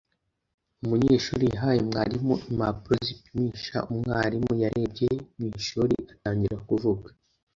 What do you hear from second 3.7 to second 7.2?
umwarimu yarebye mu ishuri atangira kuvuga